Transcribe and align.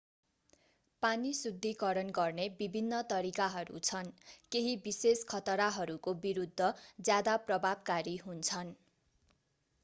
पानी 1.03 1.33
शुद्धीकरण 1.33 2.07
गर्ने 2.11 2.47
विभिन्न 2.59 3.01
तरिकाहरू 3.09 3.81
छन् 3.81 4.09
केही 4.51 4.73
विशेष 4.85 5.23
खतराहरूको 5.27 6.15
विरuद्ध 6.25 6.73
ज्यादा 7.01 7.37
प्रभावकारी 7.45 8.17
हुन्छन्। 8.25 8.75